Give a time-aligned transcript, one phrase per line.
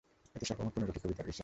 [0.35, 1.39] এতে সর্বমোট পনেরোটি কবিতা রয়েছে।